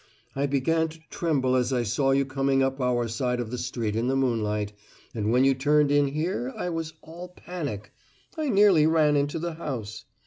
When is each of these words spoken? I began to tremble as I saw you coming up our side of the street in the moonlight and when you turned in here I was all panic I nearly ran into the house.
I 0.35 0.47
began 0.47 0.87
to 0.87 0.99
tremble 1.11 1.55
as 1.55 1.71
I 1.71 1.83
saw 1.83 2.09
you 2.09 2.25
coming 2.25 2.63
up 2.63 2.81
our 2.81 3.07
side 3.07 3.39
of 3.39 3.51
the 3.51 3.59
street 3.59 3.95
in 3.95 4.07
the 4.07 4.15
moonlight 4.15 4.73
and 5.13 5.31
when 5.31 5.43
you 5.45 5.53
turned 5.53 5.91
in 5.91 6.07
here 6.07 6.51
I 6.57 6.71
was 6.71 6.93
all 7.03 7.27
panic 7.35 7.93
I 8.35 8.49
nearly 8.49 8.87
ran 8.87 9.15
into 9.15 9.37
the 9.37 9.53
house. 9.53 10.05